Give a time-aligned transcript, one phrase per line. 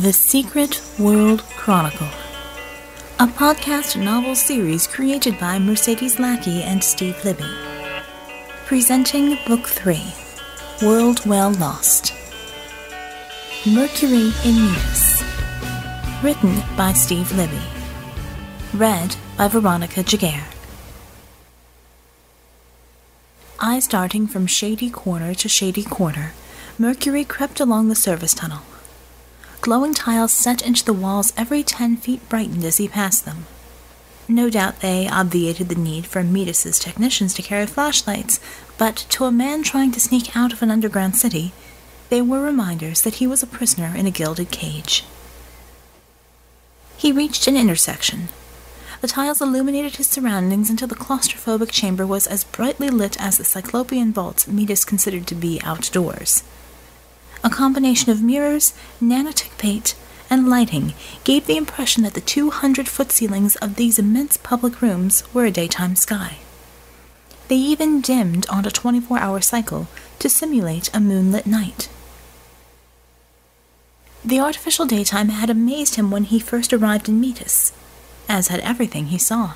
[0.00, 2.08] The Secret World Chronicle,
[3.20, 7.54] a podcast novel series created by Mercedes Lackey and Steve Libbey.
[8.64, 10.00] Presenting Book 3
[10.80, 12.14] World Well Lost.
[13.66, 15.22] Mercury in Metis.
[16.22, 17.62] Written by Steve Libbey.
[18.72, 20.46] Read by Veronica Giguere.
[23.60, 26.32] Eyes darting from shady corner to shady corner,
[26.78, 28.62] Mercury crept along the service tunnel.
[29.62, 33.46] Glowing tiles set into the walls every ten feet brightened as he passed them.
[34.26, 38.40] No doubt they obviated the need for Metis's technicians to carry flashlights,
[38.76, 41.52] but to a man trying to sneak out of an underground city,
[42.08, 45.04] they were reminders that he was a prisoner in a gilded cage.
[46.96, 48.30] He reached an intersection.
[49.00, 53.44] The tiles illuminated his surroundings until the claustrophobic chamber was as brightly lit as the
[53.44, 56.42] cyclopean vaults Metis considered to be outdoors.
[57.44, 59.94] A combination of mirrors, nanotech paint,
[60.30, 65.24] and lighting gave the impression that the 200 foot ceilings of these immense public rooms
[65.34, 66.38] were a daytime sky.
[67.48, 69.88] They even dimmed on a 24 hour cycle
[70.20, 71.88] to simulate a moonlit night.
[74.24, 77.72] The artificial daytime had amazed him when he first arrived in Metis,
[78.28, 79.54] as had everything he saw.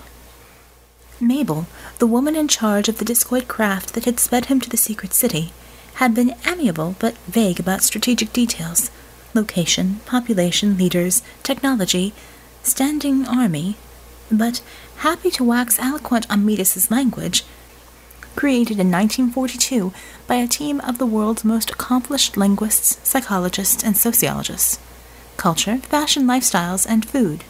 [1.21, 1.67] Mabel,
[1.99, 5.15] the woman in charge of the discoid craft that had sped him to the secret
[5.15, 5.53] city,
[5.97, 8.91] had been amiable but vague about strategic details
[9.35, 12.15] location, population, leaders, technology,
[12.63, 13.77] standing army,
[14.33, 14.63] but
[14.99, 17.45] happy to wax eloquent on Metis's language,
[18.35, 19.93] created in 1942
[20.27, 24.79] by a team of the world's most accomplished linguists, psychologists, and sociologists.
[25.37, 27.45] Culture, fashion, lifestyles, and food.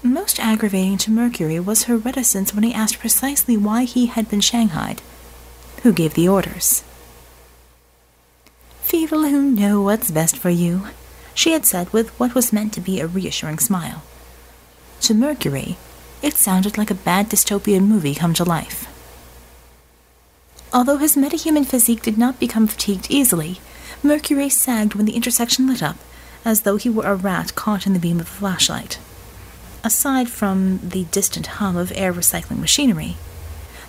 [0.00, 4.40] Most aggravating to Mercury was her reticence when he asked precisely why he had been
[4.40, 5.02] shanghaied
[5.82, 6.84] who gave the orders.
[8.88, 10.88] People who know what's best for you,
[11.34, 14.02] she had said with what was meant to be a reassuring smile.
[15.02, 15.76] To Mercury,
[16.22, 18.86] it sounded like a bad dystopian movie come to life.
[20.72, 23.60] Although his metahuman physique did not become fatigued easily,
[24.02, 25.96] Mercury sagged when the intersection lit up,
[26.44, 28.98] as though he were a rat caught in the beam of a flashlight.
[29.82, 33.16] Aside from the distant hum of air recycling machinery,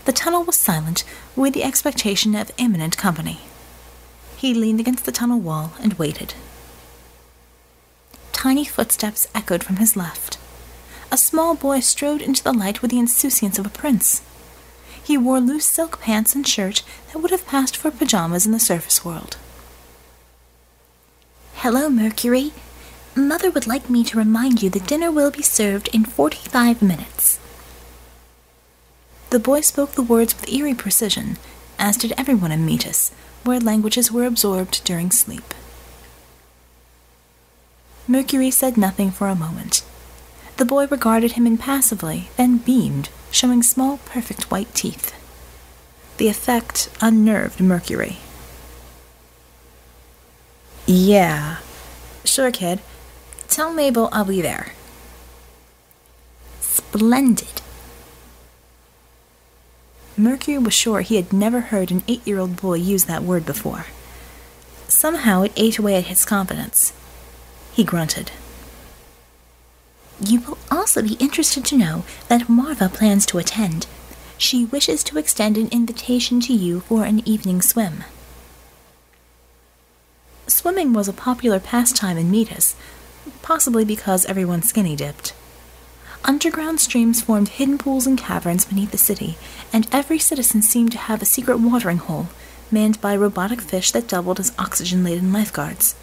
[0.05, 1.03] the tunnel was silent,
[1.35, 3.41] with the expectation of imminent company.
[4.37, 6.33] He leaned against the tunnel wall and waited.
[8.31, 10.39] Tiny footsteps echoed from his left.
[11.11, 14.21] A small boy strode into the light with the insouciance of a prince.
[15.03, 18.59] He wore loose silk pants and shirt that would have passed for pajamas in the
[18.59, 19.37] surface world.
[21.55, 22.53] Hello, Mercury.
[23.13, 27.40] Mother would like me to remind you that dinner will be served in 45 minutes.
[29.31, 31.37] The boy spoke the words with eerie precision,
[31.79, 33.13] as did everyone in Metis,
[33.45, 35.53] where languages were absorbed during sleep.
[38.09, 39.83] Mercury said nothing for a moment.
[40.57, 45.15] The boy regarded him impassively, then beamed, showing small, perfect white teeth.
[46.17, 48.17] The effect unnerved Mercury.
[50.85, 51.59] Yeah.
[52.25, 52.81] Sure, kid.
[53.47, 54.73] Tell Mabel I'll be there.
[56.59, 57.61] Splendid.
[60.17, 63.45] Mercury was sure he had never heard an eight year old boy use that word
[63.45, 63.85] before.
[64.87, 66.93] Somehow it ate away at his confidence.
[67.71, 68.31] He grunted.
[70.23, 73.87] You will also be interested to know that Marva plans to attend.
[74.37, 78.03] She wishes to extend an invitation to you for an evening swim.
[80.47, 82.75] Swimming was a popular pastime in Metis,
[83.41, 85.33] possibly because everyone skinny dipped.
[86.23, 89.37] Underground streams formed hidden pools and caverns beneath the city,
[89.73, 92.29] and every citizen seemed to have a secret watering hole,
[92.69, 95.95] manned by robotic fish that doubled as oxygen laden lifeguards.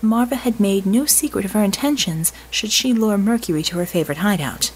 [0.00, 4.18] Marva had made no secret of her intentions should she lure Mercury to her favorite
[4.18, 4.70] hideout.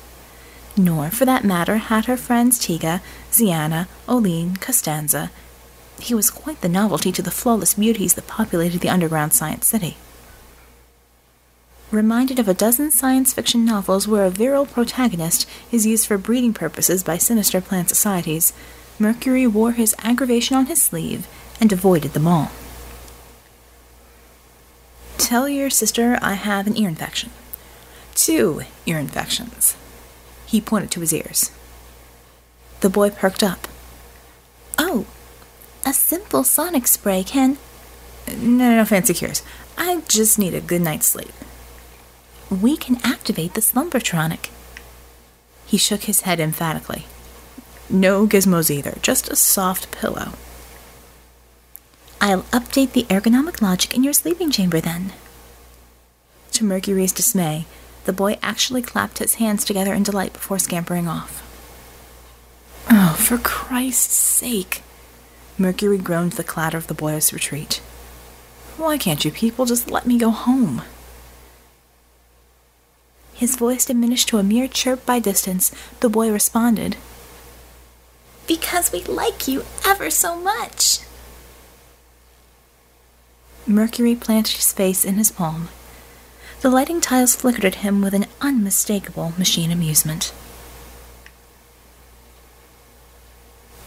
[0.77, 3.01] Nor, for that matter, had her friends Tiga,
[3.33, 5.31] Ziana, Oline, Costanza.
[5.99, 9.97] He was quite the novelty to the flawless beauties that populated the underground science city.
[11.91, 16.53] Reminded of a dozen science fiction novels where a virile protagonist is used for breeding
[16.53, 18.53] purposes by sinister plant societies,
[18.99, 21.27] Mercury wore his aggravation on his sleeve
[21.59, 22.51] and avoided them all.
[25.17, 27.31] Tell your sister I have an ear infection.
[28.15, 29.75] Two ear infections.
[30.45, 31.51] He pointed to his ears.
[32.81, 33.67] The boy perked up.
[34.77, 35.07] Oh,
[35.87, 37.57] a simple sonic spray can.
[38.37, 39.43] No, no fancy cures.
[39.79, 41.33] I just need a good night's sleep
[42.51, 44.51] we can activate the slumbertronic.
[45.67, 47.07] He shook his head emphatically.
[47.91, 50.33] No gizmos either, just a soft pillow.
[52.21, 55.13] I'll update the ergonomic logic in your sleeping chamber then.
[56.53, 57.67] to Mercury's dismay,
[58.05, 61.45] the boy actually clapped his hands together in delight before scampering off.
[62.91, 64.83] Oh, for Christ's sake!
[65.59, 67.81] Mercury groaned the clatter of the boy's retreat.
[68.77, 70.83] Why can't you people just let me go home?
[73.39, 75.71] His voice diminished to a mere chirp by distance.
[76.01, 76.97] The boy responded,
[78.49, 80.99] Because we like you ever so much.
[83.65, 85.69] Mercury planted his face in his palm.
[86.63, 90.35] The lighting tiles flickered at him with an unmistakable machine amusement.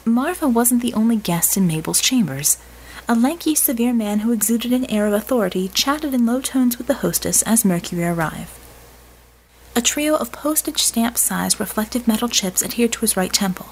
[0.06, 2.56] Marva wasn't the only guest in Mabel's chambers.
[3.10, 6.88] A lanky, severe man who exuded an air of authority chatted in low tones with
[6.88, 8.61] the hostess as Mercury arrived.
[9.74, 13.68] A trio of postage stamp sized reflective metal chips adhered to his right temple.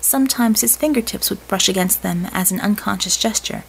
[0.00, 3.62] Sometimes his fingertips would brush against them as an unconscious gesture,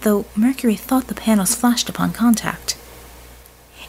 [0.00, 2.76] though Mercury thought the panels flashed upon contact.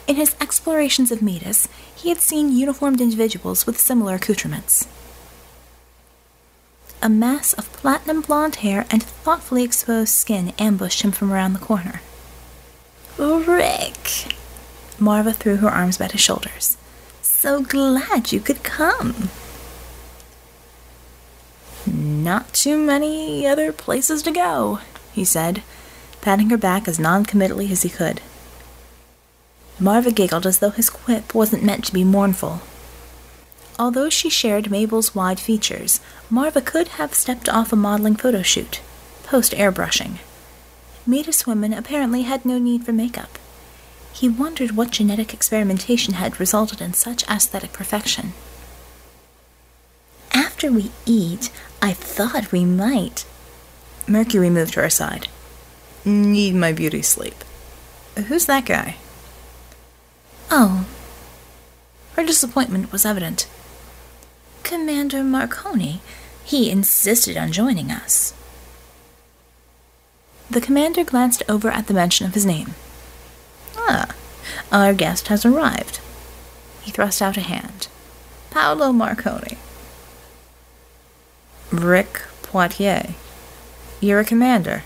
[0.06, 4.86] In his explorations of Metis, he had seen uniformed individuals with similar accoutrements.
[7.02, 11.58] A mass of platinum blonde hair and thoughtfully exposed skin ambushed him from around the
[11.58, 12.00] corner.
[13.18, 14.34] Rick!
[14.98, 16.76] Marva threw her arms about his shoulders.
[17.44, 19.28] So glad you could come.
[21.86, 24.78] Not too many other places to go,
[25.12, 25.62] he said,
[26.22, 28.22] patting her back as noncommittally as he could.
[29.78, 32.62] Marva giggled as though his quip wasn't meant to be mournful.
[33.78, 36.00] Although she shared Mabel's wide features,
[36.30, 38.80] Marva could have stepped off a modeling photo shoot,
[39.22, 40.16] post airbrushing.
[41.06, 43.38] Metis women apparently had no need for makeup.
[44.14, 48.32] He wondered what genetic experimentation had resulted in such aesthetic perfection.
[50.32, 51.50] After we eat,
[51.82, 53.26] I thought we might.
[54.06, 55.26] Mercury moved to her side.
[56.04, 57.42] Need my beauty sleep.
[58.28, 58.96] Who's that guy?
[60.48, 60.86] Oh.
[62.14, 63.48] Her disappointment was evident.
[64.62, 66.00] Commander Marconi.
[66.44, 68.32] He insisted on joining us.
[70.48, 72.74] The commander glanced over at the mention of his name.
[74.74, 76.00] Our guest has arrived.
[76.82, 77.86] He thrust out a hand.
[78.50, 79.56] Paolo Marconi.
[81.70, 83.14] Rick Poitier.
[84.00, 84.82] You're a commander.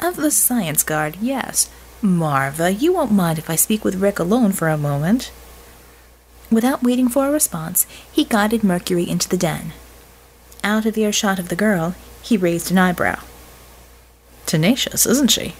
[0.00, 1.68] Of the Science Guard, yes.
[2.00, 5.32] Marva, you won't mind if I speak with Rick alone for a moment.
[6.48, 9.72] Without waiting for a response, he guided Mercury into the den.
[10.62, 13.18] Out of earshot of the girl, he raised an eyebrow.
[14.46, 15.56] Tenacious, isn't she?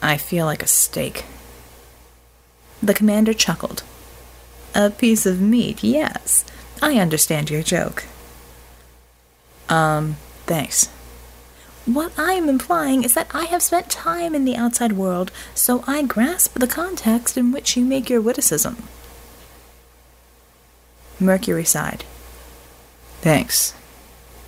[0.00, 1.24] I feel like a steak.
[2.82, 3.82] The commander chuckled.
[4.74, 6.44] A piece of meat, yes.
[6.80, 8.04] I understand your joke.
[9.68, 10.16] Um,
[10.46, 10.86] thanks.
[11.84, 15.82] What I am implying is that I have spent time in the outside world, so
[15.86, 18.76] I grasp the context in which you make your witticism.
[21.18, 22.04] Mercury sighed.
[23.20, 23.74] Thanks.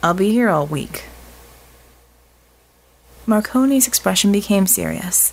[0.02, 1.05] I'll be here all week.
[3.26, 5.32] Marconi's expression became serious.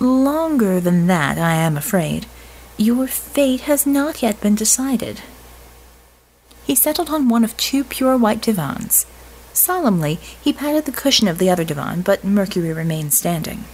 [0.00, 2.26] Longer than that, I am afraid.
[2.76, 5.20] Your fate has not yet been decided.
[6.64, 9.06] He settled on one of two pure white divans.
[9.52, 13.64] Solemnly, he patted the cushion of the other divan, but Mercury remained standing.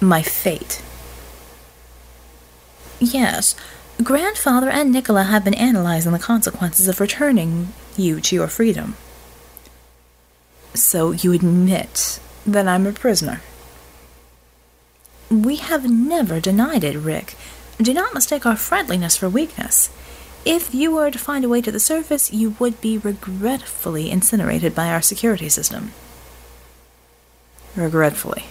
[0.00, 0.82] My fate.
[3.00, 3.54] Yes,
[4.02, 8.96] Grandfather and Nikola have been analyzing the consequences of returning you to your freedom.
[10.74, 13.40] So you admit that I'm a prisoner?
[15.32, 17.36] We have never denied it, Rick.
[17.78, 19.88] Do not mistake our friendliness for weakness.
[20.44, 24.74] If you were to find a way to the surface, you would be regretfully incinerated
[24.74, 25.92] by our security system.
[27.74, 28.44] Regretfully.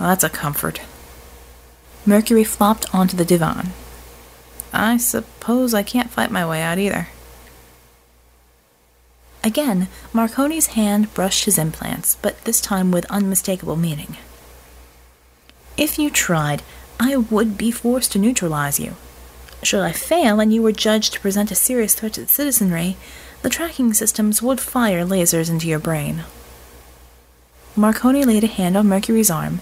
[0.00, 0.80] Well, that's a comfort.
[2.06, 3.72] Mercury flopped onto the divan.
[4.72, 7.08] I suppose I can't fight my way out either.
[9.42, 14.16] Again, Marconi's hand brushed his implants, but this time with unmistakable meaning.
[15.76, 16.62] If you tried,
[17.00, 18.94] I would be forced to neutralize you.
[19.62, 22.96] Should I fail and you were judged to present a serious threat to the citizenry,
[23.42, 26.24] the tracking systems would fire lasers into your brain.
[27.76, 29.60] Marconi laid a hand on Mercury's arm.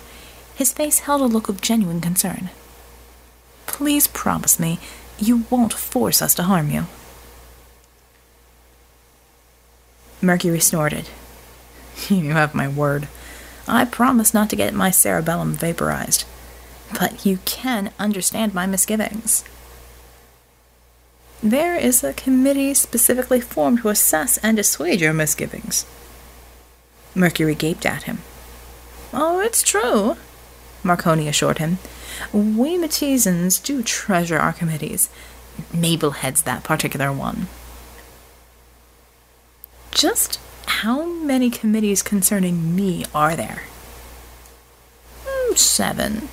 [0.55, 2.51] His face held a look of genuine concern.
[3.67, 4.79] Please promise me
[5.19, 6.87] you won't force us to harm you.
[10.21, 11.09] Mercury snorted.
[12.09, 13.07] You have my word.
[13.67, 16.25] I promise not to get my cerebellum vaporized.
[16.99, 19.45] But you can understand my misgivings.
[21.43, 25.87] There is a committee specifically formed to assess and assuage your misgivings.
[27.15, 28.19] Mercury gaped at him.
[29.13, 30.17] Oh, it's true.
[30.85, 31.79] Marconi assured him.
[32.33, 35.09] We Matizans do treasure our committees.
[35.73, 37.49] Mabel heads that particular one.
[39.91, 43.65] Just how many committees concerning me are there?
[45.25, 46.29] Hmm, seven.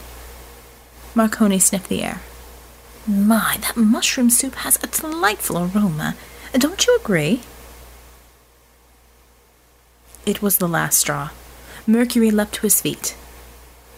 [1.16, 2.22] Marconi sniffed the air.
[3.08, 6.16] My, that mushroom soup has a delightful aroma.
[6.54, 7.42] Don't you agree?
[10.26, 11.30] It was the last straw.
[11.88, 13.16] Mercury leapt to his feet.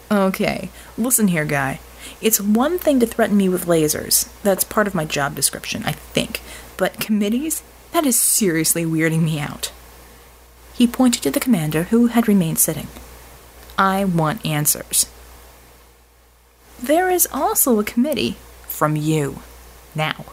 [0.09, 1.79] Okay, listen here, guy.
[2.21, 4.29] It's one thing to threaten me with lasers.
[4.43, 6.41] That's part of my job description, I think.
[6.77, 7.63] But committees?
[7.91, 9.71] That is seriously weirding me out.
[10.73, 12.87] He pointed to the commander, who had remained sitting.
[13.77, 15.07] I want answers.
[16.81, 18.37] There is also a committee
[18.67, 19.41] from you.
[19.93, 20.25] Now.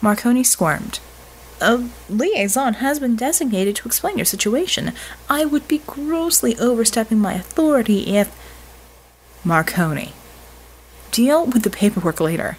[0.00, 1.00] Marconi squirmed.
[1.60, 4.92] A liaison has been designated to explain your situation.
[5.28, 8.34] I would be grossly overstepping my authority if.
[9.44, 10.12] Marconi.
[11.10, 12.58] Deal with the paperwork later.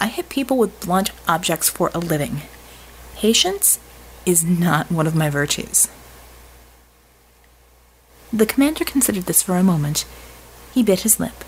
[0.00, 2.42] I hit people with blunt objects for a living.
[3.14, 3.78] Patience
[4.26, 5.88] is not one of my virtues.
[8.32, 10.04] The commander considered this for a moment.
[10.72, 11.44] He bit his lip.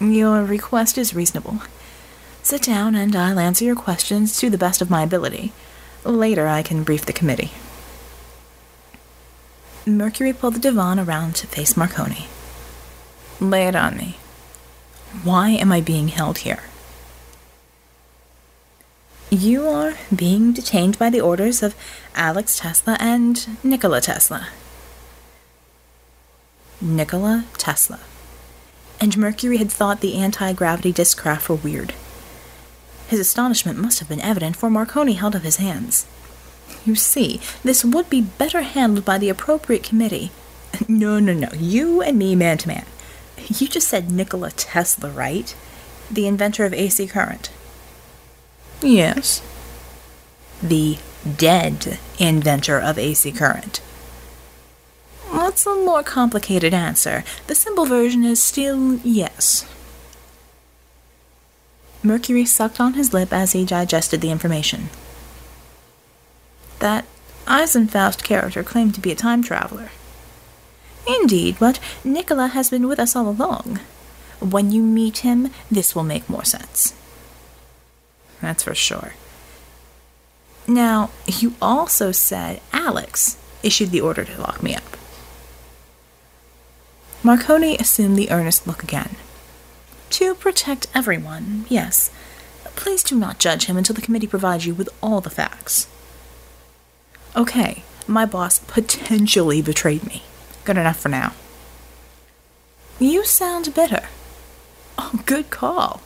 [0.00, 1.60] Your request is reasonable.
[2.42, 5.52] Sit down and I'll answer your questions to the best of my ability.
[6.04, 7.50] Later I can brief the committee.
[9.84, 12.28] Mercury pulled the divan around to face Marconi.
[13.40, 14.16] Lay it on me.
[15.24, 16.62] Why am I being held here?
[19.32, 21.76] You are being detained by the orders of
[22.16, 24.48] Alex Tesla and Nikola Tesla.
[26.80, 28.00] Nikola Tesla.
[29.00, 31.94] And Mercury had thought the anti gravity disc craft were weird.
[33.06, 36.06] His astonishment must have been evident, for Marconi held up his hands.
[36.84, 40.32] You see, this would be better handled by the appropriate committee.
[40.88, 41.50] No, no, no.
[41.56, 42.86] You and me, man to man.
[43.48, 45.54] You just said Nikola Tesla, right?
[46.10, 47.50] The inventor of AC current.
[48.82, 49.42] Yes.
[50.62, 50.98] The
[51.36, 53.80] dead inventor of AC current.
[55.32, 57.24] That's a more complicated answer.
[57.46, 59.66] The simple version is still yes.
[62.02, 64.88] Mercury sucked on his lip as he digested the information.
[66.78, 67.04] That
[67.46, 69.90] Eisenfaust character claimed to be a time traveler.
[71.06, 73.80] Indeed, but Nikola has been with us all along.
[74.40, 76.94] When you meet him, this will make more sense.
[78.40, 79.14] That's for sure.
[80.66, 84.96] Now, you also said Alex issued the order to lock me up.
[87.22, 89.16] Marconi assumed the earnest look again.
[90.10, 92.10] To protect everyone, yes.
[92.76, 95.86] Please do not judge him until the committee provides you with all the facts.
[97.36, 100.22] Okay, my boss potentially betrayed me.
[100.64, 101.34] Good enough for now.
[102.98, 104.08] You sound bitter.
[104.98, 106.00] Oh, good call.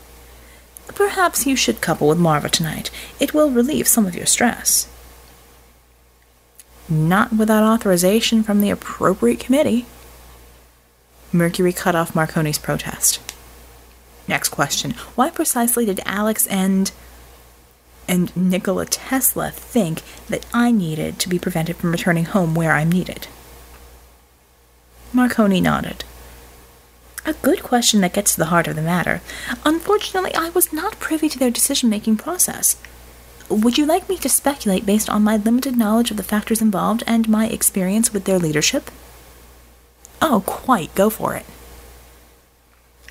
[0.88, 2.90] Perhaps you should couple with Marva tonight.
[3.18, 4.88] It will relieve some of your stress.
[6.88, 9.86] Not without authorization from the appropriate committee.
[11.32, 13.20] Mercury cut off Marconi's protest.
[14.28, 14.92] Next question.
[15.14, 16.92] Why precisely did Alex and
[18.06, 22.92] and Nikola Tesla think that I needed to be prevented from returning home where I'm
[22.92, 23.28] needed?
[25.12, 26.04] Marconi nodded.
[27.26, 29.22] A good question that gets to the heart of the matter.
[29.64, 32.76] Unfortunately, I was not privy to their decision making process.
[33.48, 37.02] Would you like me to speculate based on my limited knowledge of the factors involved
[37.06, 38.90] and my experience with their leadership?
[40.20, 40.94] Oh, quite.
[40.94, 41.46] Go for it.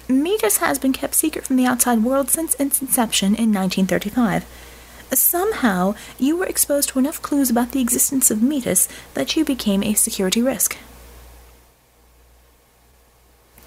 [0.07, 4.45] Metis has been kept secret from the outside world since its inception in 1935.
[5.13, 9.83] Somehow, you were exposed to enough clues about the existence of Metis that you became
[9.83, 10.77] a security risk.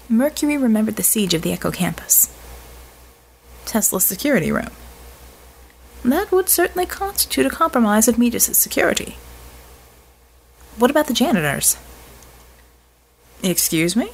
[0.09, 2.33] Mercury remembered the siege of the Echo campus.
[3.65, 4.69] Tesla's security room.
[6.05, 9.17] That would certainly constitute a compromise of Metis' security.
[10.77, 11.75] What about the janitors?
[13.43, 14.11] Excuse me?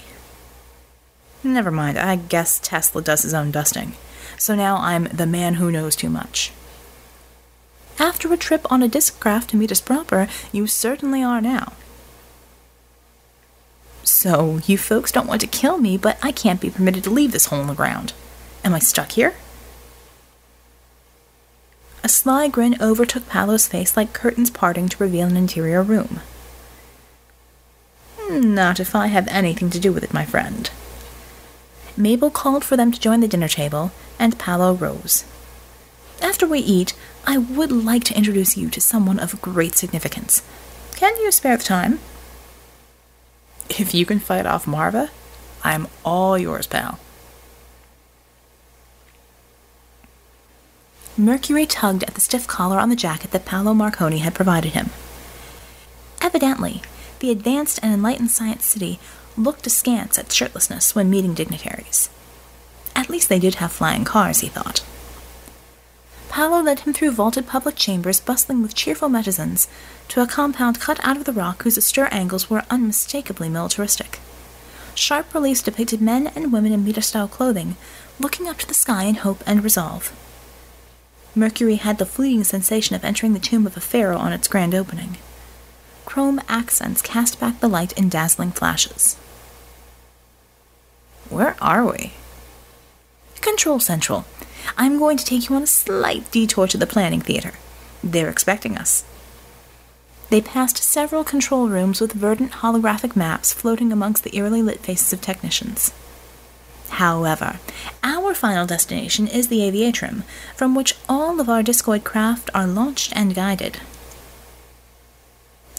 [1.44, 3.94] Never mind, I guess Tesla does his own dusting.
[4.38, 6.52] So now I'm the man who knows too much.
[8.00, 11.74] After a trip on a disc craft to Metis proper, you certainly are now.
[14.24, 17.34] So, you folks don't want to kill me, but I can't be permitted to leave
[17.34, 18.14] this hole in the ground.
[18.64, 19.34] Am I stuck here?
[22.06, 26.22] A sly grin overtook Paolo's face like curtains parting to reveal an interior room.
[28.32, 30.72] Not if I have anything to do with it, my friend.
[31.98, 35.26] Mabel called for them to join the dinner table, and Paolo rose.
[36.22, 36.94] After we eat,
[37.28, 40.42] I would like to introduce you to someone of great significance.
[40.96, 42.00] Can you spare the time?
[43.80, 45.10] If you can fight off Marva,
[45.64, 47.00] I'm all yours, pal.
[51.18, 54.90] Mercury tugged at the stiff collar on the jacket that Paolo Marconi had provided him.
[56.22, 56.82] Evidently,
[57.20, 59.00] the advanced and enlightened Science City
[59.38, 62.10] looked askance at shirtlessness when meeting dignitaries.
[62.96, 64.84] At least they did have flying cars, he thought.
[66.34, 69.68] Paolo led him through vaulted public chambers bustling with cheerful medicines
[70.08, 74.20] to a compound cut out of the rock whose austere angles were unmistakably militaristic.
[74.96, 77.76] Sharp reliefs depicted men and women in Mita-style clothing,
[78.20, 80.12] looking up to the sky in hope and resolve.
[81.36, 84.74] Mercury had the fleeting sensation of entering the tomb of a pharaoh on its grand
[84.74, 85.18] opening.
[86.04, 89.18] Chrome accents cast back the light in dazzling flashes.
[91.30, 92.14] Where are we?
[93.40, 94.26] Control Central.
[94.78, 97.54] I'm going to take you on a slight detour to the planning theater.
[98.04, 99.04] They're expecting us.
[100.30, 105.14] They passed several control rooms with verdant holographic maps floating amongst the eerily lit faces
[105.14, 105.94] of technicians.
[106.90, 107.60] However,
[108.04, 110.24] our final destination is the aviatrium,
[110.56, 113.80] from which all of our discoid craft are launched and guided.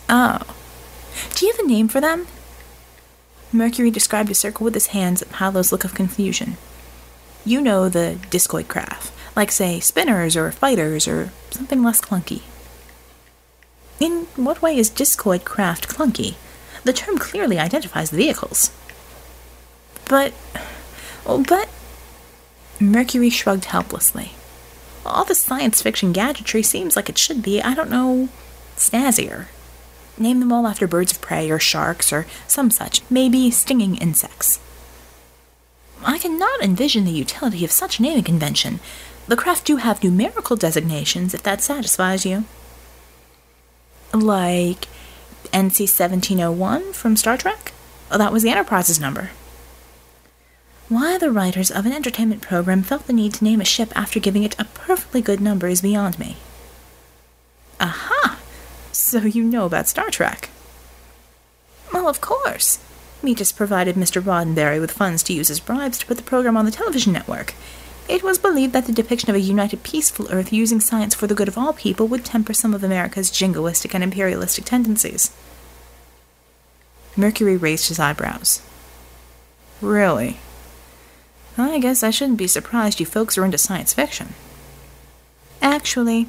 [0.09, 0.41] Oh.
[1.35, 2.27] Do you have a name for them?
[3.53, 6.57] Mercury described a circle with his hands at Paolo's look of confusion.
[7.45, 12.43] You know the discoid craft, like, say, spinners or fighters or something less clunky.
[14.01, 16.35] In what way is discoid craft clunky?
[16.85, 18.71] The term clearly identifies the vehicles.
[20.09, 20.33] But.
[21.27, 21.69] Oh, but.
[22.81, 24.33] Mercury shrugged helplessly.
[25.07, 28.31] All the science fiction gadgetry seems like it should be, I don't know,
[28.77, 29.47] snazzier.
[30.17, 34.61] Name them all after birds of prey or sharks or some such, maybe stinging insects.
[36.05, 38.81] I cannot envision the utility of such naming convention.
[39.27, 42.45] The craft do have numerical designations, if that satisfies you.
[44.13, 44.87] Like
[45.53, 47.73] NC 1701 from Star Trek?
[48.11, 49.31] Oh, that was the Enterprise's number.
[50.89, 54.21] Why the writers of an entertainment program felt the need to name a ship after
[54.21, 56.37] giving it a perfectly good number is beyond me.
[57.81, 58.39] Aha!
[58.93, 60.51] So you know about Star Trek?
[61.93, 62.79] Well, of course.
[63.25, 64.23] Metis provided Mr.
[64.23, 67.55] Roddenberry with funds to use as bribes to put the program on the television network.
[68.07, 71.35] It was believed that the depiction of a united, peaceful Earth using science for the
[71.35, 75.35] good of all people would temper some of America's jingoistic and imperialistic tendencies.
[77.17, 78.61] Mercury raised his eyebrows.
[79.81, 80.39] Really?
[81.57, 84.35] I guess I shouldn't be surprised you folks are into science fiction.
[85.63, 86.29] Actually,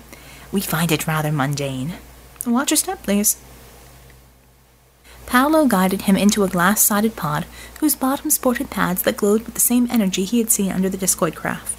[0.51, 1.95] we find it rather mundane.
[2.45, 3.37] Watch your step, please.
[5.25, 7.45] Paolo guided him into a glass sided pod
[7.79, 10.97] whose bottom sported pads that glowed with the same energy he had seen under the
[10.97, 11.77] discoid craft.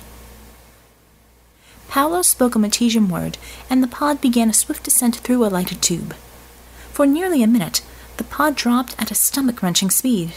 [1.88, 3.38] Paolo spoke a Metesian word,
[3.70, 6.14] and the pod began a swift descent through a lighted tube.
[6.92, 7.82] For nearly a minute,
[8.16, 10.32] the pod dropped at a stomach wrenching speed.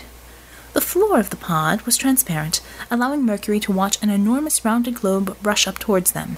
[0.73, 5.35] The floor of the pod was transparent, allowing Mercury to watch an enormous rounded globe
[5.41, 6.37] rush up towards them.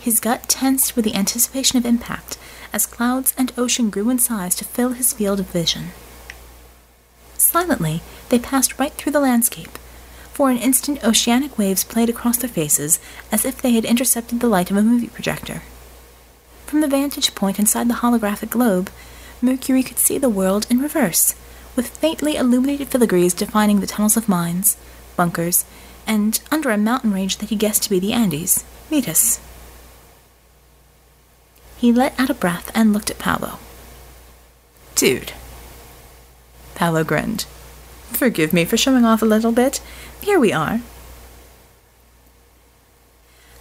[0.00, 2.38] His gut tensed with the anticipation of impact
[2.72, 5.88] as clouds and ocean grew in size to fill his field of vision.
[7.38, 9.78] Silently, they passed right through the landscape.
[10.32, 12.98] For an instant, oceanic waves played across their faces
[13.32, 15.62] as if they had intercepted the light of a movie projector.
[16.66, 18.90] From the vantage point inside the holographic globe,
[19.40, 21.34] Mercury could see the world in reverse,
[21.76, 24.76] with faintly illuminated filigrees defining the tunnels of mines,
[25.14, 25.64] bunkers,
[26.06, 29.40] and, under a mountain range that he guessed to be the Andes, Metis.
[31.76, 33.58] He let out a breath and looked at Paolo.
[34.94, 35.32] Dude.
[36.74, 37.44] Paolo grinned.
[38.12, 39.80] Forgive me for showing off a little bit.
[40.20, 40.80] Here we are.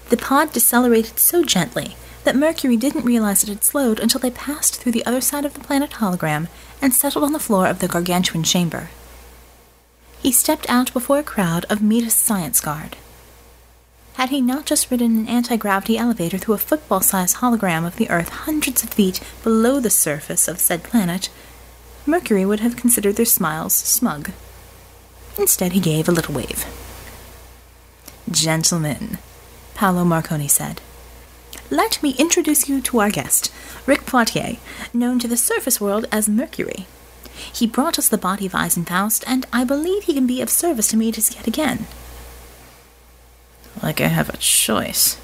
[0.09, 4.75] The pod decelerated so gently that Mercury didn't realize it had slowed until they passed
[4.75, 6.47] through the other side of the planet hologram
[6.81, 8.89] and settled on the floor of the gargantuan chamber.
[10.21, 12.97] He stepped out before a crowd of Metis Science Guard.
[14.15, 17.97] Had he not just ridden an anti gravity elevator through a football sized hologram of
[17.97, 21.29] the Earth hundreds of feet below the surface of said planet,
[22.05, 24.31] Mercury would have considered their smiles smug.
[25.37, 26.65] Instead, he gave a little wave.
[28.31, 29.17] Gentlemen,
[29.73, 30.81] Paolo Marconi said,
[31.71, 33.51] let me introduce you to our guest,
[33.87, 34.59] Rick Poitier,
[34.93, 36.85] known to the surface world as Mercury.
[37.51, 40.89] He brought us the body of Eisenfaust, and I believe he can be of service
[40.89, 41.87] to Metis yet again.
[43.85, 45.17] Like I have a choice,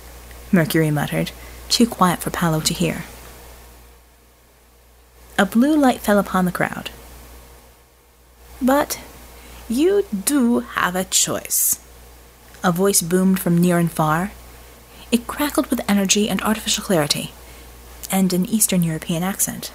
[0.52, 1.32] Mercury muttered,
[1.67, 3.06] too quiet for Paolo to hear.
[5.39, 6.91] A blue light fell upon the crowd.
[8.62, 9.02] But
[9.67, 11.80] you do have a choice.
[12.63, 14.32] A voice boomed from near and far.
[15.12, 17.32] It crackled with energy and artificial clarity,
[18.12, 19.71] and an Eastern European accent.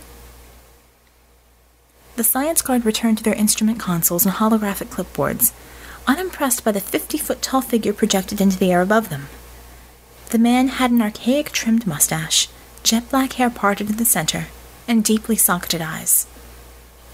[2.14, 5.52] The science guard returned to their instrument consoles and holographic clipboards,
[6.06, 9.28] unimpressed by the fifty foot tall figure projected into the air above them.
[10.30, 12.48] The man had an archaic trimmed mustache,
[12.82, 14.46] jet black hair parted in the center,
[14.88, 16.26] and deeply socketed eyes.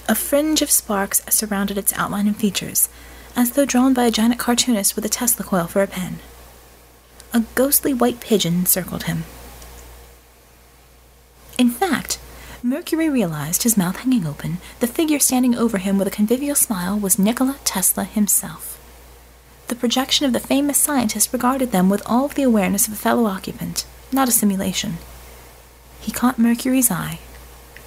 [0.08, 2.88] A fringe of sparks surrounded its outline and features,
[3.36, 6.18] as though drawn by a giant cartoonist with a Tesla coil for a pen.
[7.32, 9.24] A ghostly white pigeon circled him.
[11.56, 12.18] In fact,
[12.62, 16.98] Mercury realized, his mouth hanging open, the figure standing over him with a convivial smile
[16.98, 18.78] was Nikola Tesla himself.
[19.72, 23.24] The projection of the famous scientist regarded them with all the awareness of a fellow
[23.24, 24.98] occupant, not a simulation.
[25.98, 27.20] He caught Mercury's eye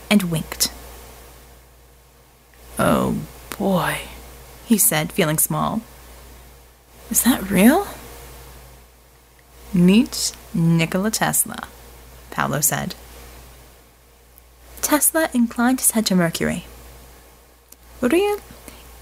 [0.10, 0.74] and winked.
[2.80, 3.20] Oh
[3.60, 4.00] boy,
[4.66, 5.82] he said, feeling small.
[7.12, 7.86] Is that real?
[9.72, 11.68] Meet Nikola Tesla,
[12.32, 12.96] Paolo said.
[14.82, 16.66] Tesla inclined his head to Mercury.
[18.02, 18.40] Real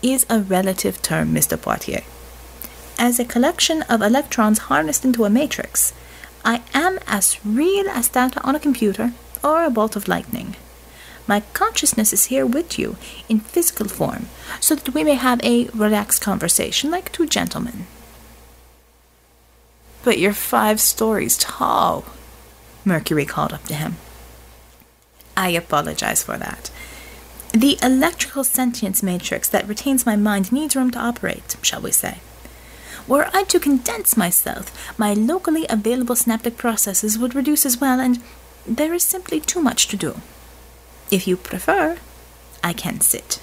[0.01, 1.57] is a relative term, Mr.
[1.57, 2.03] Poitier.
[2.97, 5.93] As a collection of electrons harnessed into a matrix,
[6.45, 10.55] I am as real as data on a computer or a bolt of lightning.
[11.25, 12.97] My consciousness is here with you
[13.29, 14.27] in physical form,
[14.59, 17.87] so that we may have a relaxed conversation like two gentlemen.
[20.03, 22.05] But you're five stories tall,
[22.83, 23.95] Mercury called up to him.
[25.35, 26.69] I apologize for that.
[27.53, 32.19] The electrical sentience matrix that retains my mind needs room to operate, shall we say.
[33.07, 38.23] Were I to condense myself, my locally available synaptic processes would reduce as well, and
[38.65, 40.21] there is simply too much to do.
[41.11, 41.97] If you prefer,
[42.63, 43.41] I can sit.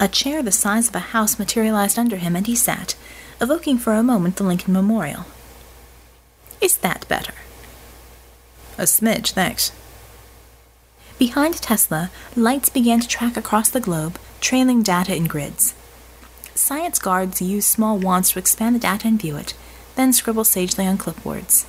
[0.00, 2.96] A chair the size of a house materialized under him, and he sat,
[3.40, 5.26] evoking for a moment the Lincoln Memorial.
[6.60, 7.34] Is that better?
[8.78, 9.70] A smidge, thanks.
[11.18, 15.74] Behind Tesla, lights began to track across the globe, trailing data in grids.
[16.62, 19.52] Science guards use small wands to expand the data and view it,
[19.96, 21.64] then scribble sagely on clipboards.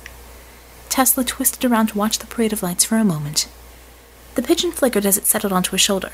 [0.88, 3.48] Tesla twisted around to watch the parade of lights for a moment.
[4.36, 6.12] The pigeon flickered as it settled onto his shoulder.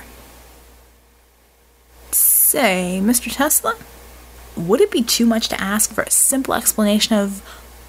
[2.11, 3.31] Say, Mr.
[3.31, 3.77] Tesla,
[4.57, 7.43] would it be too much to ask for a simple explanation of,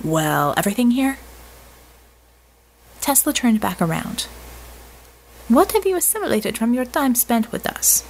[0.03, 1.19] well, everything here?
[2.99, 4.23] Tesla turned back around.
[5.47, 8.03] What have you assimilated from your time spent with us?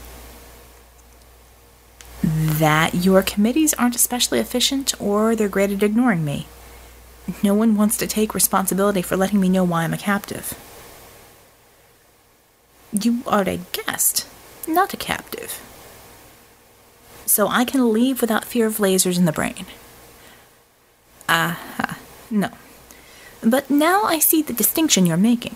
[2.23, 6.47] That your committees aren't especially efficient or they're great at ignoring me.
[7.43, 10.53] No one wants to take responsibility for letting me know why I'm a captive.
[12.91, 14.27] You are a guest,
[14.67, 15.59] not a captive.
[17.25, 19.65] So I can leave without fear of lasers in the brain.
[21.29, 21.93] Ah, uh,
[22.29, 22.49] no.
[23.41, 25.55] But now I see the distinction you're making.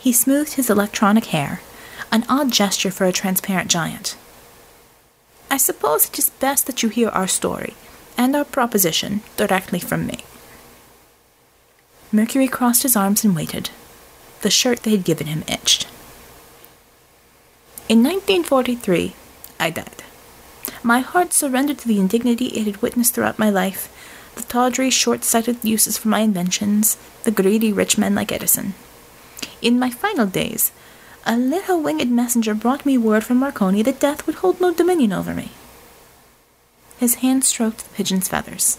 [0.00, 1.60] He smoothed his electronic hair,
[2.10, 4.16] an odd gesture for a transparent giant.
[5.50, 7.74] I suppose it is best that you hear our story
[8.16, 10.24] and our proposition directly from me.
[12.12, 13.70] Mercury crossed his arms and waited.
[14.42, 15.86] The shirt they had given him itched.
[17.88, 19.14] In 1943,
[19.58, 20.02] I died.
[20.82, 23.92] My heart surrendered to the indignity it had witnessed throughout my life,
[24.36, 28.74] the tawdry, short sighted uses for my inventions, the greedy rich men like Edison.
[29.60, 30.72] In my final days,
[31.26, 35.12] a little winged messenger brought me word from Marconi that death would hold no dominion
[35.12, 35.50] over me.
[36.98, 38.78] His hand stroked the pigeon's feathers.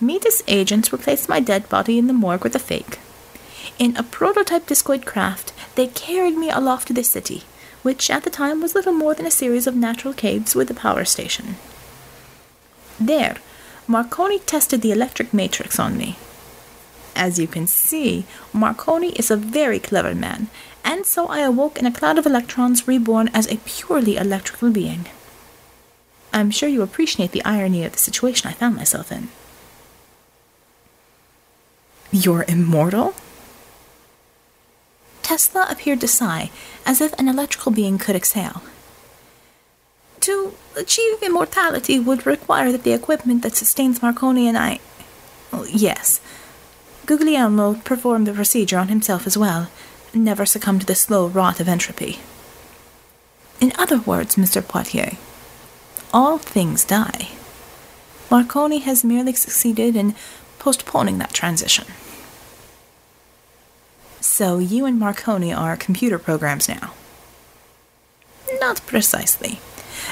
[0.00, 2.98] Metis agents replaced my dead body in the morgue with a fake.
[3.78, 7.44] In a prototype discoid craft, they carried me aloft to the city,
[7.82, 10.74] which at the time was little more than a series of natural caves with a
[10.74, 11.56] power station.
[12.98, 13.36] There,
[13.86, 16.16] Marconi tested the electric matrix on me.
[17.14, 20.48] As you can see, Marconi is a very clever man,
[20.86, 25.06] and so I awoke in a cloud of electrons reborn as a purely electrical being.
[26.32, 29.28] I'm sure you appreciate the irony of the situation I found myself in.
[32.12, 33.14] You're immortal?
[35.22, 36.50] Tesla appeared to sigh,
[36.86, 38.62] as if an electrical being could exhale.
[40.20, 44.78] To achieve immortality would require that the equipment that sustains Marconi and I.
[45.50, 46.20] Well, yes,
[47.06, 49.68] Guglielmo performed the procedure on himself as well,
[50.14, 52.20] never succumb to the slow rot of entropy.
[53.60, 54.62] In other words, Mr.
[54.62, 55.16] Poitier,
[56.12, 57.30] all things die.
[58.30, 60.14] Marconi has merely succeeded in
[60.58, 61.86] postponing that transition.
[64.20, 66.92] So you and Marconi are computer programs now?
[68.60, 69.60] Not precisely.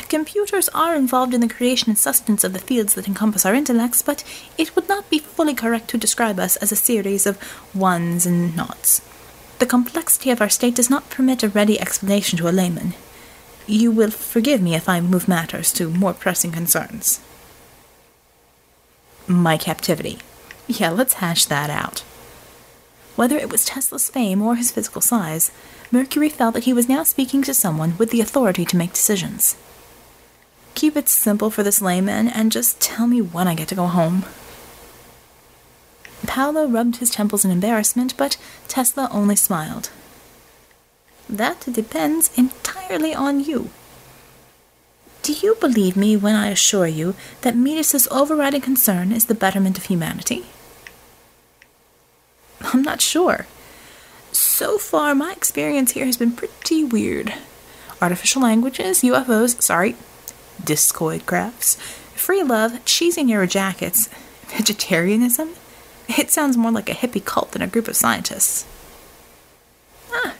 [0.09, 4.00] Computers are involved in the creation and sustenance of the fields that encompass our intellects,
[4.00, 4.24] but
[4.57, 7.38] it would not be fully correct to describe us as a series of
[7.74, 9.02] ones and noughts.
[9.64, 12.92] The complexity of our state does not permit a ready explanation to a layman.
[13.66, 17.18] You will forgive me if I move matters to more pressing concerns.
[19.27, 20.18] My captivity.
[20.66, 22.00] Yeah, let's hash that out.
[23.16, 25.50] Whether it was Tesla's fame or his physical size,
[25.90, 29.57] Mercury felt that he was now speaking to someone with the authority to make decisions.
[30.74, 33.87] Keep it simple for this layman and just tell me when I get to go
[33.87, 34.27] home.
[36.35, 39.90] Paolo rubbed his temples in embarrassment, but Tesla only smiled.
[41.31, 43.70] That depends entirely on you.
[45.23, 49.79] Do you believe me when I assure you that Metis's overriding concern is the betterment
[49.79, 50.47] of humanity?
[52.62, 53.47] I'm not sure.
[54.33, 57.33] So far, my experience here has been pretty weird.
[58.03, 59.94] Artificial languages, UFOs, sorry,
[60.61, 61.77] discoid crafts,
[62.16, 64.09] free love, cheesy Nehru jackets,
[64.49, 65.51] vegetarianism.
[66.09, 68.67] It sounds more like a hippie cult than a group of scientists.
[70.12, 70.35] Ah,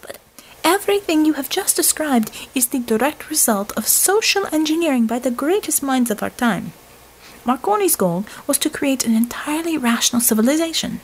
[0.00, 0.18] but
[0.64, 5.82] everything you have just described is the direct result of social engineering by the greatest
[5.82, 6.72] minds of our time.
[7.44, 11.00] Marconi's goal was to create an entirely rational civilization.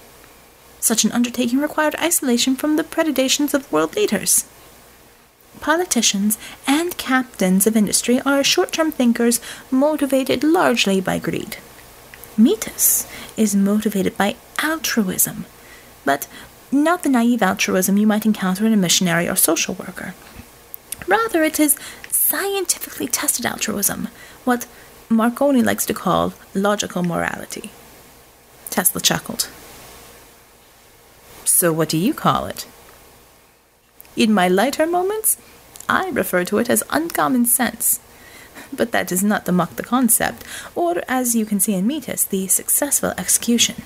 [0.80, 4.44] Such an undertaking required isolation from the predations of world leaders.
[5.60, 11.56] Politicians and captains of industry are short term thinkers motivated largely by greed.
[12.36, 15.44] Metis is motivated by altruism,
[16.04, 16.26] but
[16.72, 20.14] not the naive altruism you might encounter in a missionary or social worker.
[21.06, 21.76] Rather, it is
[22.10, 24.08] scientifically tested altruism,
[24.44, 24.66] what
[25.08, 27.70] Marconi likes to call logical morality.
[28.70, 29.48] Tesla chuckled.
[31.44, 32.66] So, what do you call it?
[34.16, 35.38] In my lighter moments,
[35.88, 38.00] I refer to it as uncommon sense.
[38.72, 42.46] But that does not mock the concept, or, as you can see in Metis, the
[42.48, 43.82] successful execution.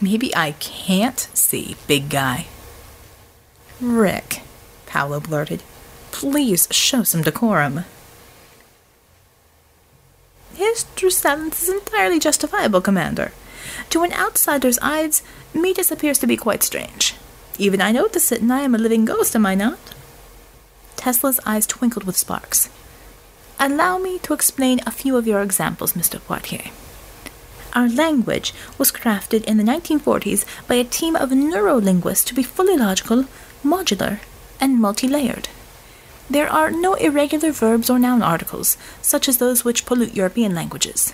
[0.00, 2.46] Maybe I can't see, big guy.
[3.80, 4.42] Rick,
[4.86, 5.62] Paolo blurted,
[6.10, 7.84] please show some decorum.
[10.54, 13.32] His true silence is entirely justifiable, Commander.
[13.90, 17.14] To an outsider's eyes, Metis appears to be quite strange.
[17.58, 19.93] Even I notice it, and I am a living ghost, am I not?
[21.04, 22.70] Tesla's eyes twinkled with sparks.
[23.60, 26.18] Allow me to explain a few of your examples, Mr.
[26.18, 26.70] Poitier.
[27.74, 32.78] Our language was crafted in the 1940s by a team of neurolinguists to be fully
[32.78, 33.26] logical,
[33.62, 34.20] modular,
[34.58, 35.50] and multi layered.
[36.30, 41.12] There are no irregular verbs or noun articles, such as those which pollute European languages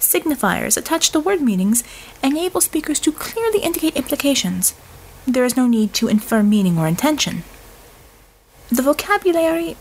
[0.00, 1.84] signifiers attached to word meanings
[2.24, 4.74] enable speakers to clearly indicate implications.
[5.28, 7.44] There is no need to infer meaning or intention.
[8.72, 9.76] The vocabulary.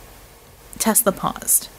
[0.78, 1.70] Tesla paused.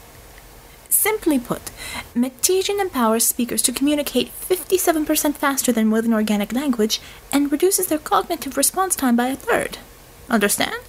[0.89, 1.69] Simply put,
[2.15, 6.99] Metesian empowers speakers to communicate 57% faster than with an organic language
[7.31, 9.77] and reduces their cognitive response time by a third.
[10.27, 10.81] Understand?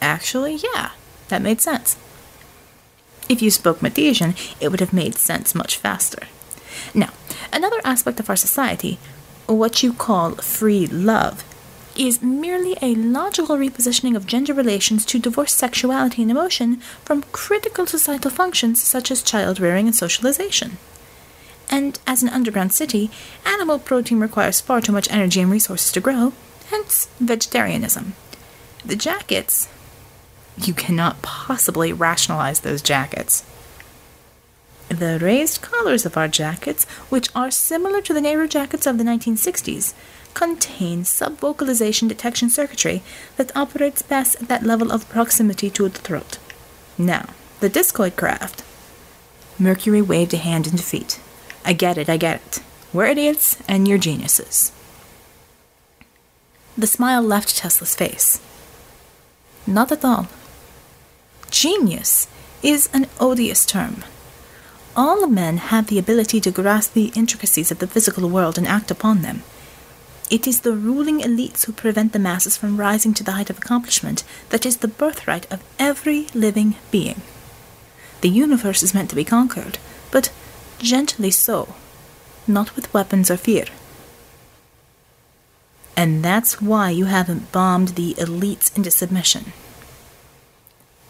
[0.00, 0.92] Actually, yeah,
[1.26, 1.96] that made sense.
[3.28, 6.28] If you spoke Metesian, it would have made sense much faster.
[6.94, 7.10] Now,
[7.52, 9.00] another aspect of our society,
[9.46, 11.42] what you call free love,
[11.96, 17.86] is merely a logical repositioning of gender relations to divorce sexuality and emotion from critical
[17.86, 20.78] societal functions such as child rearing and socialization.
[21.70, 23.10] And as an underground city,
[23.46, 26.32] animal protein requires far too much energy and resources to grow,
[26.68, 28.14] hence vegetarianism.
[28.84, 29.68] The jackets,
[30.58, 33.44] you cannot possibly rationalize those jackets.
[34.88, 39.04] The raised collars of our jackets, which are similar to the Nehru jackets of the
[39.04, 39.94] 1960s,
[40.34, 43.02] contain subvocalization detection circuitry
[43.36, 46.38] that operates best at that level of proximity to the throat.
[46.98, 48.64] Now, the discoid craft.
[49.58, 51.20] Mercury waved a hand in defeat.
[51.64, 52.62] I get it, I get it.
[52.92, 54.72] We're idiots, and you're geniuses.
[56.76, 58.40] The smile left Tesla's face.
[59.66, 60.28] Not at all.
[61.50, 62.26] Genius
[62.62, 64.04] is an odious term.
[64.96, 68.90] All men have the ability to grasp the intricacies of the physical world and act
[68.90, 69.42] upon them.
[70.32, 73.58] It is the ruling elites who prevent the masses from rising to the height of
[73.58, 77.20] accomplishment that is the birthright of every living being.
[78.22, 79.76] The universe is meant to be conquered,
[80.10, 80.32] but
[80.78, 81.74] gently so,
[82.46, 83.66] not with weapons or fear.
[85.98, 89.52] And that's why you haven't bombed the elites into submission.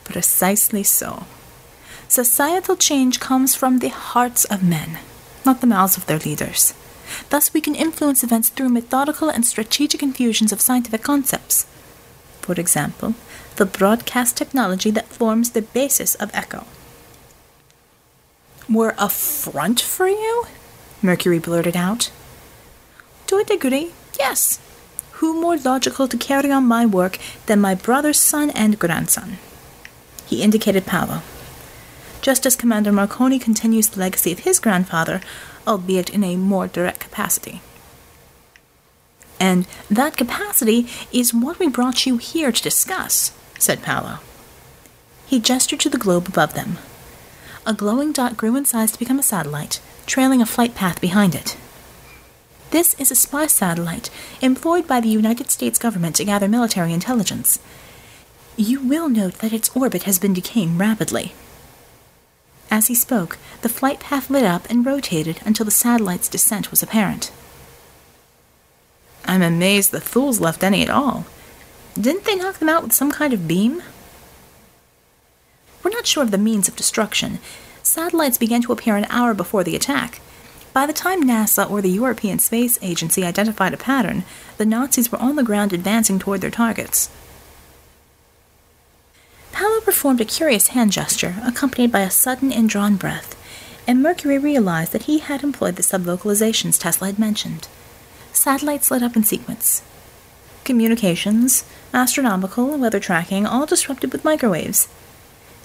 [0.02, 1.26] Precisely so.
[2.08, 4.98] Societal change comes from the hearts of men,
[5.46, 6.74] not the mouths of their leaders.
[7.30, 11.66] Thus, we can influence events through methodical and strategic infusions of scientific concepts.
[12.40, 13.14] For example,
[13.56, 16.66] the broadcast technology that forms the basis of Echo.
[18.68, 20.46] We're a front for you?
[21.02, 22.10] Mercury blurted out.
[23.26, 24.60] To a degree, Yes,
[25.12, 29.38] who more logical to carry on my work than my brother's son and grandson?
[30.26, 31.22] He indicated Paolo.
[32.22, 35.20] Just as Commander Marconi continues the legacy of his grandfather,
[35.66, 37.60] albeit in a more direct capacity.
[39.40, 44.20] And that capacity is what we brought you here to discuss, said Paolo.
[45.26, 46.78] He gestured to the globe above them.
[47.66, 51.34] A glowing dot grew in size to become a satellite, trailing a flight path behind
[51.34, 51.56] it.
[52.70, 57.58] This is a spy satellite employed by the United States government to gather military intelligence.
[58.56, 61.34] You will note that its orbit has been decaying rapidly.
[62.72, 66.82] As he spoke, the flight path lit up and rotated until the satellite's descent was
[66.82, 67.30] apparent.
[69.26, 71.26] I'm amazed the Thuls left any at all.
[72.00, 73.82] Didn't they knock them out with some kind of beam?
[75.84, 77.40] We're not sure of the means of destruction.
[77.82, 80.22] Satellites began to appear an hour before the attack,
[80.72, 84.24] by the time NASA or the European Space Agency identified a pattern,
[84.56, 87.10] the Nazis were on the ground advancing toward their targets.
[89.62, 93.36] Paolo performed a curious hand gesture, accompanied by a sudden indrawn breath,
[93.86, 97.68] and Mercurye realized that he had employed the subvocalizations Tesla had mentioned.
[98.32, 99.84] Satellites lit up in sequence.
[100.64, 101.62] Communications,
[101.94, 104.88] astronomical, weather tracking, all disrupted with microwaves.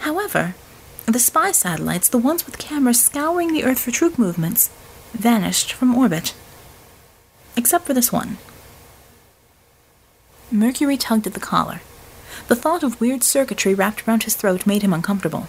[0.01, 0.53] However,
[1.07, 4.69] the spy satellites, the ones with cameras scouring the Earth for troop movements,
[5.13, 6.35] vanished from orbit.
[7.55, 8.37] Except for this one.
[10.53, 11.81] Mercurye tugged at the collar.
[12.47, 15.47] The thought of weird circuitry wrapped around his throat made him uncomfortable.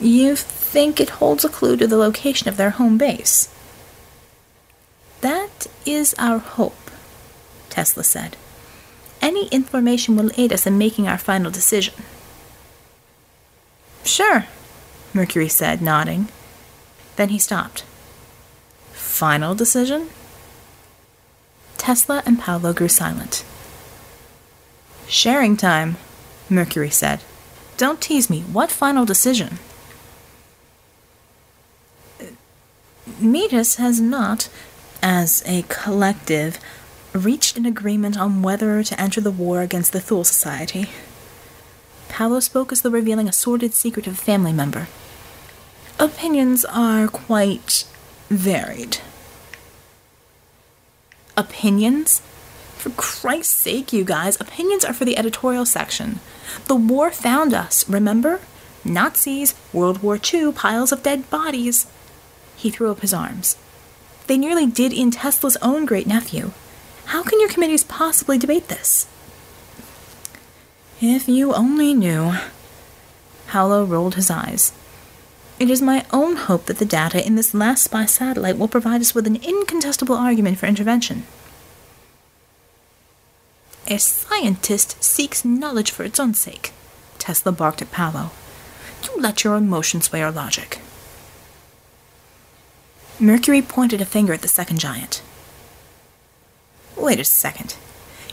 [0.00, 3.48] You think it holds a clue to the location of their home base?
[5.20, 6.90] That is our hope,
[7.68, 8.36] Tesla said.
[9.20, 11.94] Any information will aid us in making our final decision.
[14.02, 14.46] Sure,
[15.12, 16.28] Mercurye said, nodding.
[17.16, 17.84] Then he stopped
[19.20, 20.08] final decision?
[21.76, 23.44] Tesla and Paolo grew silent.
[25.10, 25.96] Sharing time,
[26.48, 27.20] Mercurye said.
[27.76, 28.42] Don't tease me.
[28.42, 29.58] What final decision?
[33.18, 34.48] Metis has not,
[35.02, 36.60] as a collective,
[37.12, 40.88] reached an agreement on whether to enter the war against the Thule Society.
[42.08, 44.86] Paolo spoke as though revealing a sordid secret of a family member.
[45.98, 47.84] Opinions are quite
[48.28, 48.98] varied
[51.36, 52.22] opinions?
[52.80, 56.20] For Christ's sake, you guys, opinions are for the editorial section.
[56.64, 58.40] The war found us, remember?
[58.86, 61.86] Nazis, World War II, piles of dead bodies.
[62.56, 63.58] He threw up his arms.
[64.28, 66.52] They nearly did in Tesla's own great nephew.
[67.04, 69.06] How can your committees possibly debate this?
[71.02, 72.32] If you only knew.
[73.46, 74.72] Paolo rolled his eyes.
[75.58, 79.02] It is my own hope that the data in this last spy satellite will provide
[79.02, 81.26] us with an incontestable argument for intervention.
[83.90, 86.72] A scientist seeks knowledge for its own sake,
[87.18, 88.30] Tesla barked at Paolo.
[89.04, 90.78] You let your emotions sway your logic.
[93.18, 95.22] Mercurye pointed a finger at the second giant.
[96.96, 97.76] Wait a second.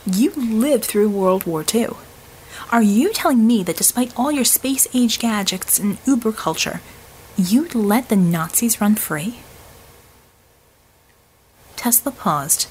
[0.06, 1.88] You lived through World War II.
[2.70, 6.80] Are you telling me that despite all your space age gadgets and uber culture,
[7.40, 9.38] You'd let the Nazis run free?
[11.76, 12.66] Tesla paused.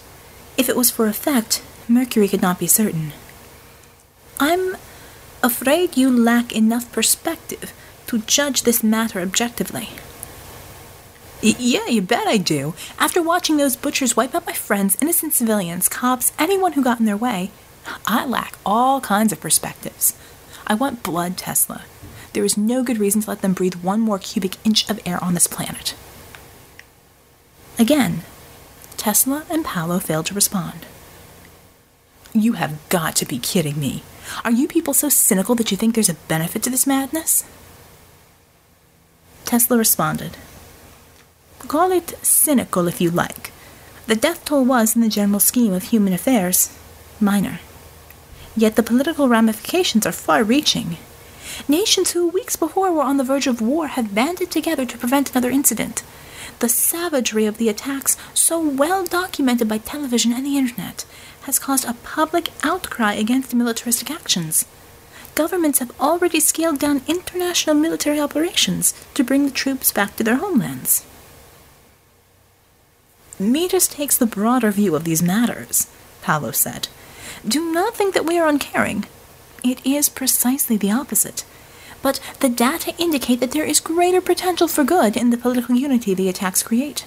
[0.58, 3.14] If it was for effect, Mercurye could not be certain.
[4.40, 4.78] I'm
[5.42, 7.74] afraid you lack enough perspective
[8.08, 9.90] to judge this matter objectively.
[11.42, 12.74] Yeah, you bet I do.
[12.98, 17.06] After watching those butchers wipe out my friends, innocent civilians, cops, anyone who got in
[17.06, 17.52] their way,
[18.06, 20.18] I lack all kinds of perspectives.
[20.66, 21.84] I want blood, Tesla
[22.38, 25.18] there is no good reason to let them breathe one more cubic inch of air
[25.24, 25.96] on this planet.
[27.80, 28.22] Again,
[28.96, 30.86] Tesla and Paolo failed to respond.
[32.34, 34.04] You have got to be kidding me.
[34.44, 37.46] Are you people so cynical that you think there's a benefit to this madness?
[39.46, 40.38] Tesla responded.
[41.60, 43.52] Call it cynical if you like.
[44.08, 46.78] The death toll was, in the general scheme of human affairs,
[47.20, 47.60] minor.
[48.56, 50.98] Yet the political ramifications are far reaching
[51.68, 55.32] Nations who weeks before were on the verge of war have banded together to prevent
[55.32, 56.04] another incident.
[56.60, 61.06] The savagery of the attacks, so well documented by television and the internet,
[61.48, 64.66] has caused a public outcry against militaristic actions.
[65.34, 70.36] Governments have already scaled down international military operations to bring the troops back to their
[70.36, 71.06] homelands.
[73.40, 75.88] Metis takes the broader view of these matters,
[76.22, 76.90] Paolo said.
[77.48, 79.06] Do not think that we are uncaring.
[79.64, 81.46] It is precisely the opposite.
[82.02, 86.14] But the data indicate that there is greater potential for good in the political unity
[86.14, 87.06] the attacks create.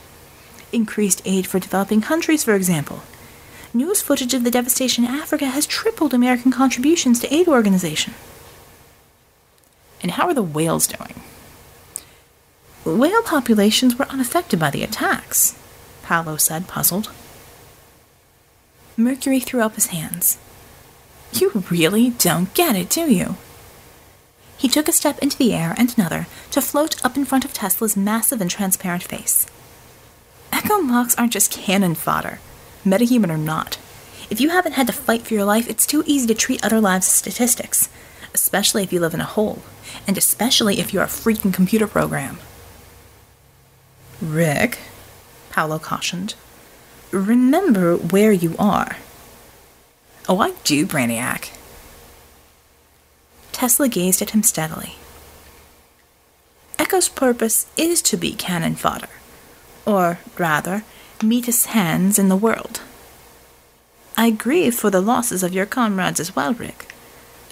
[0.73, 3.03] Increased aid for developing countries, for example.
[3.73, 8.15] News footage of the devastation in Africa has tripled American contributions to aid organization.
[10.03, 11.23] And how are the whales doing?
[12.85, 15.57] Whale populations were unaffected by the attacks,
[16.03, 17.11] Paolo said, puzzled.
[18.99, 20.39] Mercurye threw up his hands.
[21.33, 23.37] You really don't get it, do you?
[24.57, 27.53] He took a step into the air and another to float up in front of
[27.53, 29.47] Tesla's massive and transparent face.
[30.53, 32.41] Echo mocks aren't just cannon fodder,
[32.85, 33.79] metahuman or not.
[34.31, 36.81] If you haven't had to fight for your life, it's too easy to treat other
[36.81, 37.89] lives as statistics,
[38.33, 39.63] especially if you live in a hole,
[40.07, 42.39] and especially if you're a freaking computer program.
[44.21, 44.79] Rick,
[45.51, 46.35] Paolo cautioned,
[47.11, 48.97] remember where you are.
[50.29, 51.51] Oh, I do, Brainiac.
[53.51, 54.95] Tesla gazed at him steadily.
[56.79, 59.09] Echo's purpose is to be cannon fodder,
[59.85, 60.85] or rather,
[61.23, 62.81] Metis hands in the world.
[64.17, 66.93] I grieve for the losses of your comrades as well, Rick.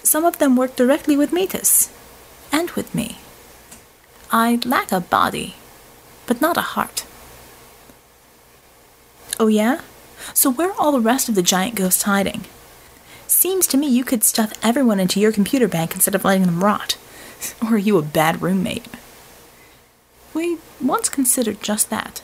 [0.02, 1.90] Some of them work directly with Metis,
[2.50, 3.18] and with me.
[4.30, 5.54] I lack a body,
[6.26, 7.04] but not a heart.
[9.38, 9.82] Oh, yeah?
[10.34, 12.44] So where are all the rest of the giant ghosts hiding?
[13.26, 16.64] Seems to me you could stuff everyone into your computer bank instead of letting them
[16.64, 16.96] rot.
[17.62, 18.86] Or are you a bad roommate?
[20.34, 22.20] We once considered just that.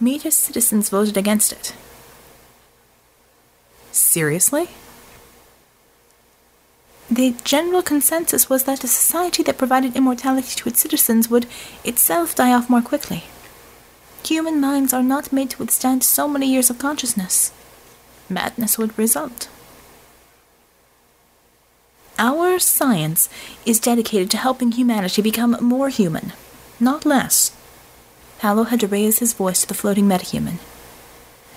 [0.00, 1.74] Metis citizens voted against it.
[3.90, 4.68] Seriously?
[7.10, 11.46] The general consensus was that a society that provided immortality to its citizens would
[11.82, 13.24] itself die off more quickly.
[14.24, 17.50] Human minds are not made to withstand so many years of consciousness.
[18.28, 19.48] Madness would result.
[22.18, 23.30] Our science
[23.64, 26.32] is dedicated to helping humanity become more human,
[26.78, 27.57] not less.
[28.38, 30.58] Paolo had to raise his voice to the floating metahuman.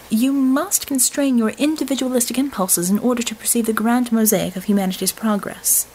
[0.10, 5.12] You must constrain your individualistic impulses in order to perceive the grand mosaic of humanity's
[5.12, 5.86] progress.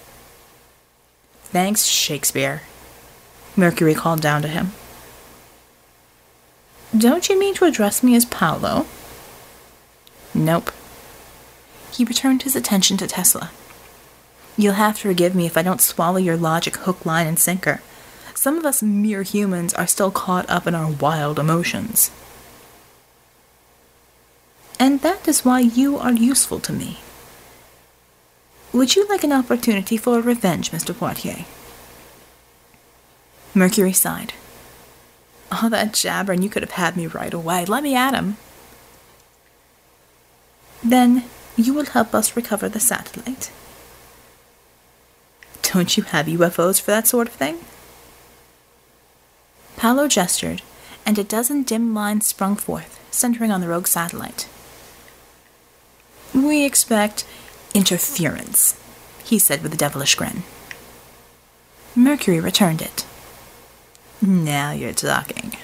[1.44, 2.62] Thanks, Shakespeare.
[3.56, 4.72] Mercurye called down to him.
[6.96, 8.86] Don't you mean to address me as Paolo?
[10.34, 10.70] Nope.
[11.92, 13.50] He returned his attention to Tesla.
[14.56, 17.82] You'll have to forgive me if I don't swallow your logic hook, line, and sinker.
[18.46, 22.12] Some of us mere humans are still caught up in our wild emotions.
[24.78, 26.98] And that is why you are useful to me.
[28.72, 30.94] Would you like an opportunity for revenge, Mr.
[30.94, 31.44] Poitier?
[33.52, 34.34] Mercurye sighed.
[35.50, 37.64] All that jabber, and you could have had me right away.
[37.64, 38.36] Let me at him.
[40.84, 41.24] Then
[41.56, 43.50] you will help us recover the satellite.
[45.62, 47.58] Don't you have UFOs for that sort of thing?
[49.76, 50.62] Paolo gestured,
[51.04, 54.48] and a dozen dim lines sprung forth, centering on the rogue satellite.
[56.34, 57.26] We expect
[57.74, 58.80] interference,
[59.24, 60.42] he said with a devilish grin.
[61.94, 63.06] Mercurye returned it.
[64.20, 65.56] Now you're talking.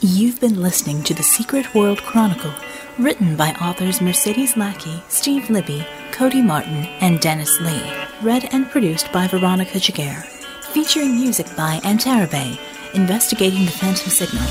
[0.00, 2.54] You've been listening to The Secret World Chronicle,
[2.98, 7.92] written by authors Mercedes Lackey, Steve Libbey, Cody Martin, and Dennis Lee.
[8.22, 10.37] Read and produced by Veronica Giguere.
[10.72, 12.58] Featuring music by Antarabe,
[12.94, 14.46] Investigating the Phantom Signal,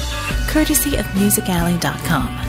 [0.48, 2.47] courtesy of MusicAlley.com.